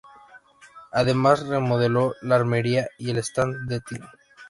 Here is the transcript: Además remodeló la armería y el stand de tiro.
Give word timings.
Además 0.93 1.47
remodeló 1.47 2.15
la 2.23 2.33
armería 2.33 2.87
y 2.97 3.11
el 3.11 3.19
stand 3.19 3.69
de 3.69 3.81
tiro. 3.81 4.07